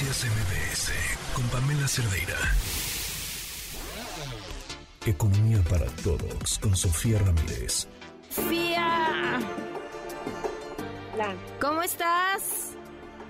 [0.00, 2.38] Noticias MBS con Pamela Cerdeira.
[5.04, 7.86] Economía para todos con Sofía Ramírez.
[8.30, 9.38] Sofía.
[11.12, 11.34] Hola.
[11.60, 12.78] ¿Cómo estás?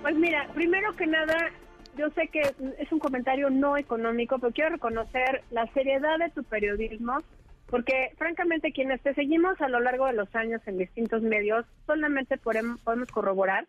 [0.03, 1.51] Pues mira, primero que nada,
[1.99, 2.43] yo sé que
[2.79, 7.19] es un comentario no económico, pero quiero reconocer la seriedad de tu periodismo,
[7.67, 12.39] porque francamente quienes te seguimos a lo largo de los años en distintos medios, solamente
[12.39, 13.67] podemos corroborar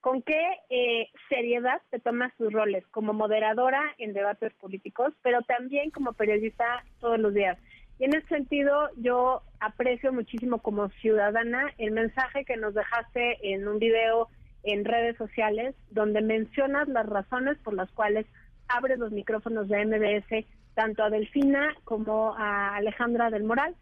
[0.00, 0.40] con qué
[0.70, 6.84] eh, seriedad te tomas tus roles como moderadora en debates políticos, pero también como periodista
[7.00, 7.58] todos los días.
[7.98, 13.68] Y en ese sentido, yo aprecio muchísimo como ciudadana el mensaje que nos dejaste en
[13.68, 14.28] un video
[14.62, 18.26] en redes sociales, donde mencionas las razones por las cuales
[18.68, 23.74] abres los micrófonos de MBS tanto a Delfina como a Alejandra del Moral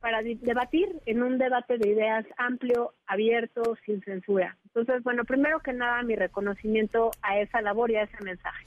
[0.00, 4.56] para debatir en un debate de ideas amplio, abierto, sin censura.
[4.76, 8.66] Entonces, bueno, primero que nada, mi reconocimiento a esa labor y a ese mensaje.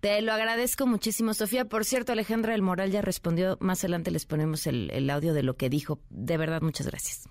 [0.00, 1.64] Te lo agradezco muchísimo, Sofía.
[1.64, 3.56] Por cierto, Alejandra del Moral ya respondió.
[3.58, 5.98] Más adelante les ponemos el, audio de lo que dijo.
[6.10, 7.26] De verdad, muchas gracias.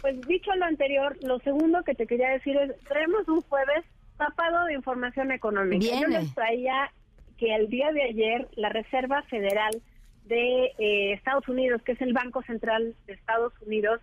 [0.00, 3.84] Pues dicho lo anterior, lo segundo que te quería decir es, traemos un jueves
[4.16, 6.00] tapado de información económica.
[6.00, 6.92] Yo les traía
[7.38, 9.82] que el día de ayer la Reserva Federal
[10.26, 14.00] de eh, Estados Unidos, que es el Banco Central de Estados Unidos,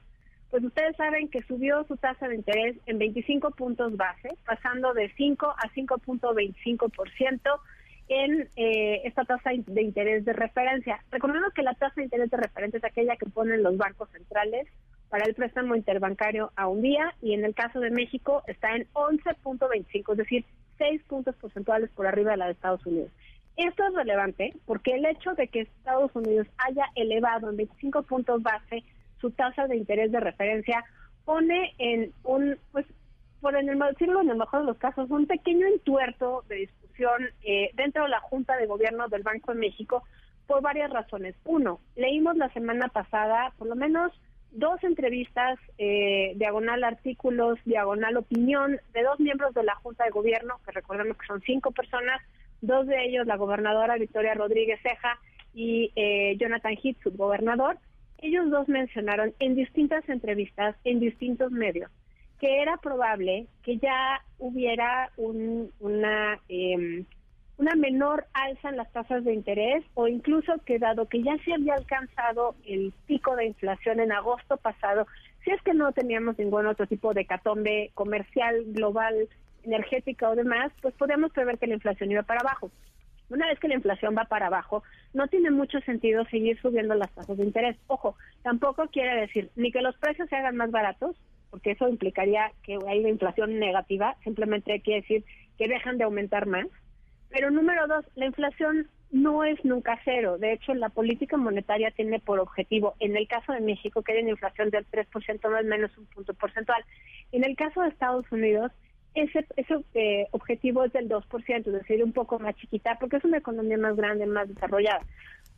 [0.50, 5.12] pues ustedes saben que subió su tasa de interés en 25 puntos base, pasando de
[5.16, 7.60] 5 a 5.25%
[8.10, 11.04] en eh, esta tasa de interés de referencia.
[11.12, 14.68] Recordemos que la tasa de interés de referencia es aquella que ponen los bancos centrales
[15.10, 18.88] para el préstamo interbancario a un día y en el caso de México está en
[18.94, 20.46] 11.25, es decir,
[20.78, 23.12] 6 puntos porcentuales por arriba de la de Estados Unidos.
[23.58, 28.44] Esto es relevante porque el hecho de que Estados Unidos haya elevado en 25 puntos
[28.44, 28.84] base
[29.20, 30.84] su tasa de interés de referencia
[31.26, 32.86] pone en un, pues,
[33.42, 37.30] por en el, decirlo en el mejor de los casos, un pequeño entuerto de discusión
[37.44, 40.04] eh, dentro de la Junta de Gobierno del Banco de México
[40.48, 41.36] por varias razones.
[41.46, 44.12] Uno, leímos la semana pasada por lo menos
[44.52, 50.56] dos entrevistas, eh, diagonal artículos, diagonal opinión, de dos miembros de la Junta de Gobierno,
[50.66, 52.22] que recordemos que son cinco personas,
[52.62, 55.20] dos de ellos la gobernadora Victoria Rodríguez Ceja
[55.54, 57.78] y eh, Jonathan Heath, subgobernador,
[58.20, 61.92] ellos dos mencionaron en distintas entrevistas, en distintos medios,
[62.40, 67.06] que era probable que ya hubiera una, em,
[67.58, 71.54] una menor alza en las tasas de interés o incluso que dado que ya se
[71.54, 75.08] había alcanzado el pico de inflación en agosto pasado,
[75.44, 79.28] si es que no teníamos ningún otro tipo de catombe comercial, global,
[79.64, 82.72] energética o demás, pues podemos prever que la inflación iba para abajo.
[83.30, 84.84] Una vez que la inflación va para abajo,
[85.14, 87.78] no tiene mucho sentido seguir subiendo las tasas de interés.
[87.88, 91.16] Ojo, tampoco quiere decir ni que los precios se hagan más baratos,
[91.50, 95.24] porque eso implicaría que hay una inflación negativa, simplemente quiere decir
[95.58, 96.68] que dejan de aumentar más.
[97.30, 100.38] Pero número dos, la inflación no es nunca cero.
[100.38, 104.22] De hecho, la política monetaria tiene por objetivo, en el caso de México, que haya
[104.22, 106.84] una inflación del 3% más menos un punto porcentual.
[107.32, 108.72] En el caso de Estados Unidos,
[109.22, 113.26] ese, ese eh, objetivo es del 2%, es decir, un poco más chiquita, porque es
[113.26, 115.02] una economía más grande, más desarrollada.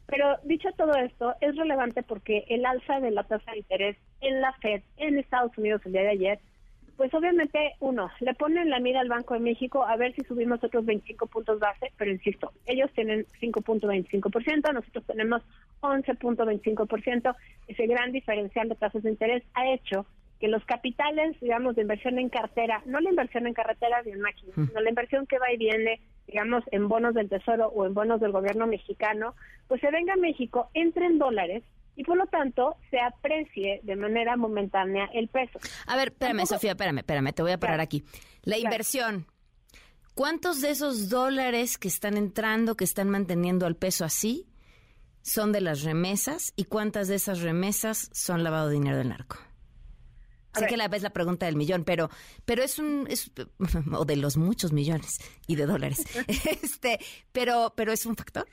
[0.08, 4.42] Pero dicho todo esto, es relevante porque el alza de la tasa de interés en
[4.42, 6.40] la Fed en Estados Unidos el día de ayer,
[7.00, 10.62] pues obviamente, uno, le ponen la mira al Banco de México a ver si subimos
[10.62, 15.42] otros 25 puntos base, pero insisto, ellos tienen 5.25%, nosotros tenemos
[15.80, 17.36] 11.25%.
[17.70, 20.06] Ese gran diferencial de tasas de interés ha hecho
[20.40, 24.22] que los capitales, digamos, de inversión en cartera, no la inversión en carreteras y en
[24.22, 27.94] máquinas, sino la inversión que va y viene, digamos, en bonos del Tesoro o en
[27.94, 29.36] bonos del gobierno mexicano,
[29.68, 31.64] pues se venga a México, entre en dólares
[31.98, 35.60] y por lo tanto se aprecie de manera momentánea el peso.
[35.86, 38.06] A ver, espérame, Sofía, espérame, espérame, te voy a parar aquí.
[38.44, 39.26] La inversión.
[40.16, 44.48] ¿Cuántos de esos dólares que están entrando, que están manteniendo al peso así,
[45.22, 49.49] son de las remesas y cuántas de esas remesas son lavado de dinero del narco?
[50.54, 52.10] Sé que la vez la pregunta del millón, pero,
[52.46, 53.32] pero es un, es,
[53.94, 57.00] o de los muchos millones y de dólares, este,
[57.32, 58.48] pero, pero es un factor.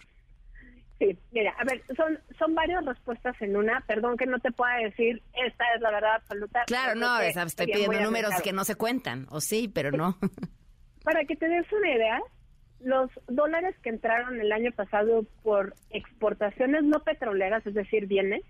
[0.99, 3.83] Sí, mira, a ver, son, son varias respuestas en una.
[3.87, 6.65] Perdón que no te pueda decir, esta es la verdad absoluta.
[6.67, 10.17] Claro, no, estoy pidiendo números que no se cuentan, o sí, pero no.
[11.05, 12.21] Para que te des una idea,
[12.81, 18.43] los dólares que entraron el año pasado por exportaciones no petroleras, es decir, bienes,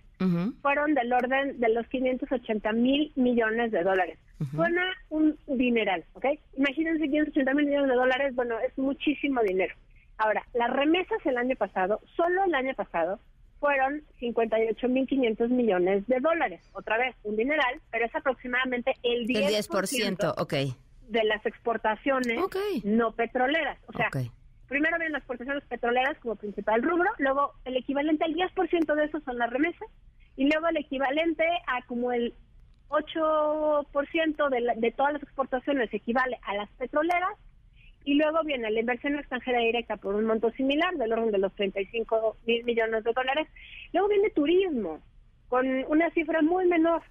[0.63, 4.19] fueron del orden de los 580 mil millones de dólares.
[4.55, 6.27] Suena un dineral, ¿ok?
[6.57, 9.75] Imagínense 580 mil millones de dólares, bueno, es muchísimo dinero.
[10.19, 13.19] Ahora, las remesas el año pasado, solo el año pasado,
[13.61, 16.61] fueron 58 mil 500 millones de dólares.
[16.73, 19.37] Otra vez, un dineral, pero es aproximadamente el 10%.
[19.37, 20.77] El 10%, ok
[21.09, 22.41] de las exportaciones
[22.85, 23.79] no petroleras.
[23.87, 24.11] O sea,
[24.69, 29.21] primero vienen las exportaciones petroleras como principal rubro, luego el equivalente al 10% de eso
[29.21, 29.89] son las remesas,
[30.37, 32.35] y luego el equivalente a como el
[32.89, 37.33] 8% de, de todas las exportaciones equivale a las petroleras,
[38.05, 41.53] y luego viene la inversión extranjera directa por un monto similar, del orden de los
[41.55, 43.49] 35 mil millones de dólares.
[43.93, 45.01] Luego viene turismo,
[45.49, 47.03] con una cifra muy menor,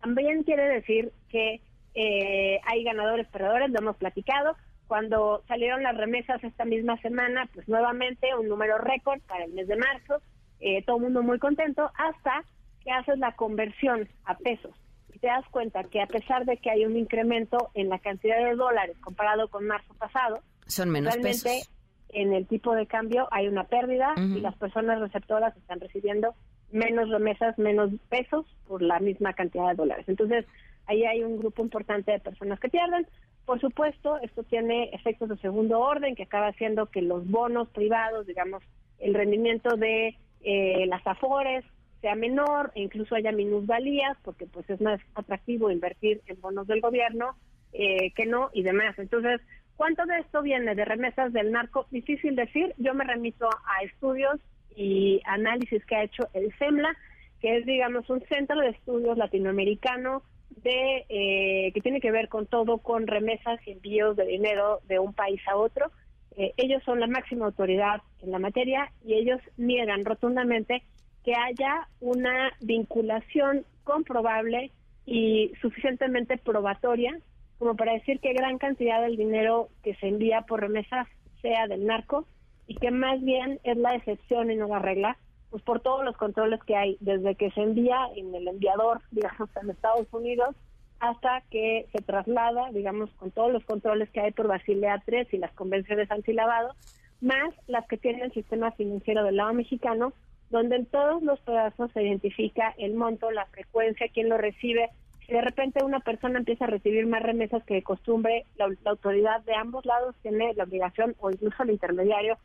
[0.00, 1.60] También quiere decir que
[1.94, 4.56] eh, hay ganadores, perdedores, lo hemos platicado.
[4.92, 9.66] Cuando salieron las remesas esta misma semana, pues nuevamente un número récord para el mes
[9.66, 10.20] de marzo,
[10.60, 12.44] eh, todo el mundo muy contento, hasta
[12.84, 14.74] que haces la conversión a pesos
[15.14, 18.36] y te das cuenta que a pesar de que hay un incremento en la cantidad
[18.36, 21.62] de dólares comparado con marzo pasado, son menos realmente
[22.10, 26.34] en el tipo de cambio hay una pérdida y las personas receptoras están recibiendo
[26.70, 30.04] menos remesas, menos pesos por la misma cantidad de dólares.
[30.06, 30.44] Entonces,
[30.84, 33.06] ahí hay un grupo importante de personas que pierden.
[33.44, 38.26] Por supuesto, esto tiene efectos de segundo orden que acaba haciendo que los bonos privados,
[38.26, 38.62] digamos,
[38.98, 41.64] el rendimiento de eh, las afores
[42.00, 46.80] sea menor e incluso haya minusvalías porque pues es más atractivo invertir en bonos del
[46.80, 47.36] gobierno
[47.72, 48.98] eh, que no y demás.
[48.98, 49.40] Entonces,
[49.76, 51.86] ¿cuánto de esto viene de remesas del narco?
[51.90, 52.74] Difícil decir.
[52.78, 54.40] Yo me remito a estudios
[54.76, 56.94] y análisis que ha hecho el CEMLA,
[57.40, 60.22] que es, digamos, un centro de estudios latinoamericano
[60.62, 64.98] de eh, que tiene que ver con todo, con remesas y envíos de dinero de
[64.98, 65.90] un país a otro.
[66.36, 70.82] Eh, ellos son la máxima autoridad en la materia y ellos niegan rotundamente
[71.24, 74.70] que haya una vinculación comprobable
[75.04, 77.18] y suficientemente probatoria
[77.62, 81.06] como para decir que gran cantidad del dinero que se envía por remesas
[81.42, 82.26] sea del narco
[82.66, 85.16] y que más bien es la excepción y no la regla,
[85.52, 89.50] pues por todos los controles que hay, desde que se envía en el enviador, digamos,
[89.62, 90.56] en Estados Unidos,
[90.98, 95.36] hasta que se traslada, digamos, con todos los controles que hay por Basilea 3 y
[95.36, 96.74] las convenciones antilavado,
[97.20, 100.14] más las que tiene el sistema financiero del lado mexicano,
[100.48, 104.88] donde en todos los pedazos se identifica el monto, la frecuencia, quién lo recibe.
[105.26, 109.42] Si de repente una persona empieza a recibir más remesas que de costumbre, la autoridad
[109.42, 112.38] de ambos lados tiene la obligación, o incluso el intermediario,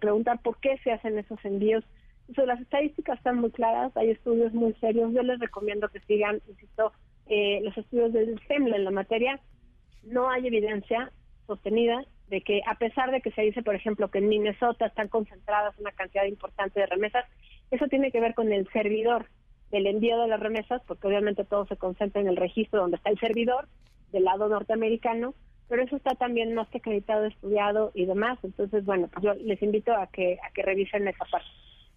[0.00, 1.84] preguntar por qué se hacen esos envíos.
[2.28, 5.12] Las estadísticas están muy claras, hay estudios muy serios.
[5.12, 6.92] Yo les recomiendo que sigan, insisto,
[7.26, 9.40] eh, los estudios del SEMLA en la materia.
[10.02, 11.10] No hay evidencia
[11.46, 15.08] sostenida de que, a pesar de que se dice, por ejemplo, que en Minnesota están
[15.08, 17.24] concentradas una cantidad importante de remesas,
[17.70, 19.26] eso tiene que ver con el servidor
[19.70, 23.10] del envío de las remesas, porque obviamente todo se concentra en el registro donde está
[23.10, 23.68] el servidor
[24.12, 25.34] del lado norteamericano,
[25.68, 28.38] pero eso está también más que acreditado, estudiado y demás.
[28.42, 31.48] Entonces, bueno, pues yo les invito a que a que revisen esa parte.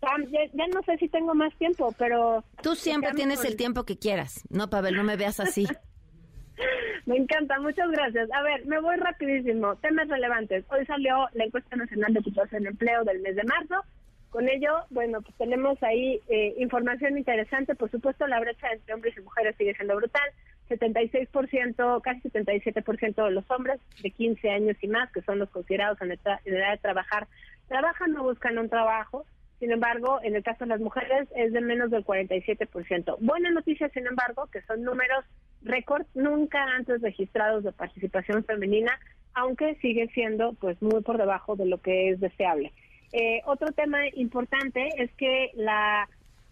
[0.01, 2.43] Ya, no sé si tengo más tiempo, pero...
[2.61, 4.95] Tú siempre tienes el tiempo que quieras, ¿no, Pavel?
[4.95, 5.65] No me veas así.
[7.05, 8.29] me encanta, muchas gracias.
[8.31, 9.75] A ver, me voy rapidísimo.
[9.77, 10.65] Temas relevantes.
[10.69, 13.83] Hoy salió la encuesta nacional de situación de empleo del mes de marzo.
[14.29, 17.75] Con ello, bueno, pues tenemos ahí eh, información interesante.
[17.75, 20.29] Por supuesto, la brecha entre hombres y mujeres sigue siendo brutal.
[20.69, 25.97] 76%, casi 77% de los hombres de 15 años y más, que son los considerados
[26.01, 27.27] en edad de trabajar,
[27.69, 29.25] trabajan o buscan un trabajo.
[29.59, 33.17] Sin embargo, en el caso de las mujeres es de menos del 47%.
[33.19, 35.25] Buena noticia, sin embargo, que son números
[35.63, 38.99] récord nunca antes registrados de participación femenina,
[39.33, 42.71] aunque sigue siendo pues muy por debajo de lo que es deseable.
[43.13, 46.07] Eh, otro tema importante es que la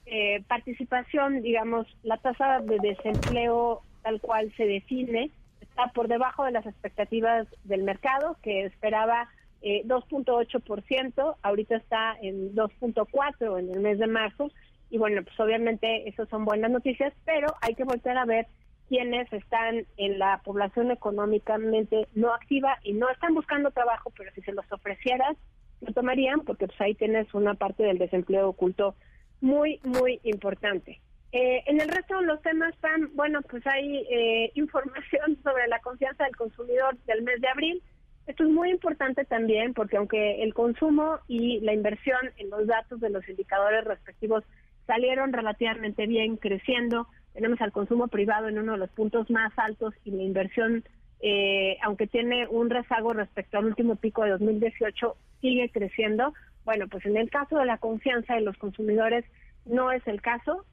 [0.06, 5.32] eh, participación, digamos, la tasa de desempleo tal cual se define
[5.62, 9.28] está por debajo de las expectativas del mercado, que esperaba
[9.62, 14.52] eh, 2.8%, ahorita está en 2.4% en el mes de marzo,
[14.90, 18.48] y bueno, pues obviamente eso son buenas noticias, pero hay que volver a ver
[18.88, 24.42] quienes están en la población económicamente no activa y no están buscando trabajo, pero si
[24.42, 25.36] se los ofrecieras,
[25.82, 28.96] lo tomarían, porque pues ahí tienes una parte del desempleo oculto
[29.42, 31.02] muy, muy importante.
[31.32, 35.80] Eh, en el resto de los temas, Pam, bueno, pues hay eh, información sobre la
[35.80, 37.84] confianza del consumidor del mes de abril.
[38.28, 43.00] Esto es muy importante también porque aunque el consumo y la inversión en los datos
[43.00, 44.44] de los indicadores respectivos
[44.88, 49.94] salieron relativamente bien creciendo, tenemos al consumo privado en uno de los puntos más altos
[50.06, 50.84] y la inversión,
[51.22, 56.34] eh, aunque tiene un rezago respecto al último pico de 2018, sigue creciendo.
[56.64, 59.26] Bueno, pues en el caso de la confianza de los consumidores
[59.66, 60.66] no es el caso,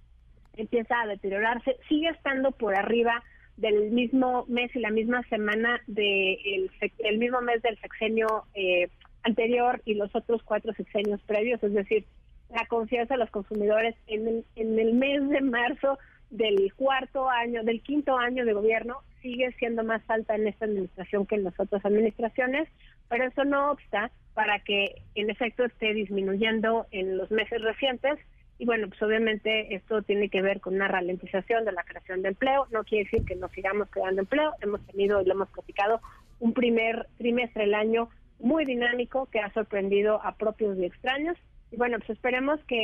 [0.54, 3.22] empieza a deteriorarse, sigue estando por arriba
[3.56, 8.88] del mismo mes y la misma semana del el mismo mes del sexenio eh,
[9.22, 12.04] anterior y los otros cuatro sexenios previos, es decir,
[12.50, 15.98] la confianza de los consumidores en el, en el mes de marzo
[16.30, 21.26] del cuarto año, del quinto año de gobierno, sigue siendo más alta en esta administración
[21.26, 22.68] que en las otras administraciones,
[23.08, 28.18] pero eso no obsta para que en efecto esté disminuyendo en los meses recientes.
[28.62, 32.28] Y bueno, pues obviamente esto tiene que ver con una ralentización de la creación de
[32.28, 32.68] empleo.
[32.70, 34.52] No quiere decir que no sigamos creando empleo.
[34.60, 36.00] Hemos tenido y lo hemos platicado
[36.38, 41.36] un primer trimestre del año muy dinámico que ha sorprendido a propios y extraños.
[41.72, 42.76] Y bueno, pues esperemos que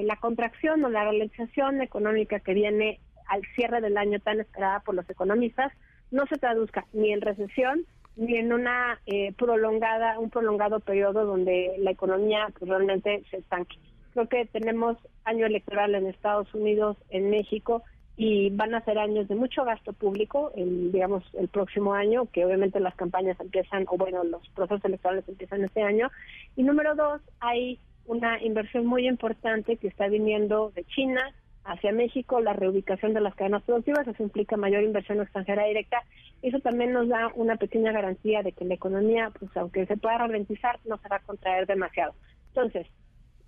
[0.00, 4.78] eh, la contracción o la ralentización económica que viene al cierre del año tan esperada
[4.78, 5.72] por los economistas
[6.12, 11.74] no se traduzca ni en recesión ni en una eh, prolongada un prolongado periodo donde
[11.78, 13.76] la economía pues, realmente se estanque.
[14.16, 14.96] Creo que tenemos
[15.26, 17.82] año electoral en Estados Unidos, en México
[18.16, 22.46] y van a ser años de mucho gasto público, el, digamos el próximo año, que
[22.46, 26.10] obviamente las campañas empiezan o bueno los procesos electorales empiezan este año.
[26.56, 31.20] Y número dos, hay una inversión muy importante que está viniendo de China
[31.64, 35.98] hacia México, la reubicación de las cadenas productivas, eso implica mayor inversión extranjera directa.
[36.40, 40.16] Eso también nos da una pequeña garantía de que la economía, pues aunque se pueda
[40.16, 42.14] ralentizar, no se va a contraer demasiado.
[42.54, 42.86] Entonces,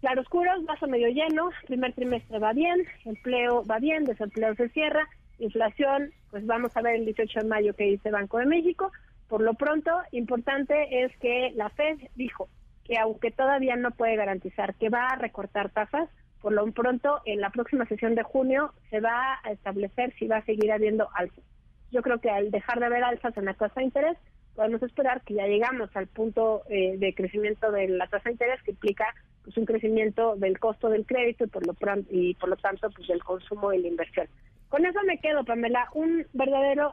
[0.01, 6.13] claroscuros, vaso medio lleno, primer trimestre va bien, empleo va bien, desempleo se cierra, inflación,
[6.31, 8.93] pues vamos a ver el 18 de mayo que dice Banco de México.
[9.29, 12.49] Por lo pronto, importante es que la Fed dijo
[12.85, 16.09] que aunque todavía no puede garantizar que va a recortar tasas,
[16.41, 20.39] por lo pronto en la próxima sesión de junio se va a establecer si va
[20.39, 21.45] a seguir habiendo alzas.
[21.91, 24.17] Yo creo que al dejar de haber alzas en la tasa de interés,
[24.55, 28.63] podemos esperar que ya llegamos al punto eh, de crecimiento de la tasa de interés
[28.63, 29.15] que implica
[29.49, 31.75] pues un crecimiento del costo del crédito y por lo
[32.11, 34.29] y por lo tanto pues del consumo y la inversión.
[34.69, 36.93] Con eso me quedo, Pamela, un verdadero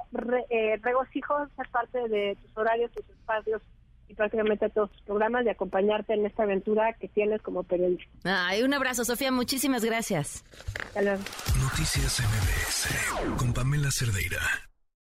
[0.50, 3.62] eh, regocijo ser parte de tus horarios, tus espacios
[4.08, 8.08] y prácticamente todos tus programas de acompañarte en esta aventura que tienes como periodista.
[8.24, 10.46] Ay, un abrazo, Sofía, muchísimas gracias.
[10.86, 11.24] Hasta luego.
[11.62, 14.40] Noticias MBS con Pamela Cerdeira.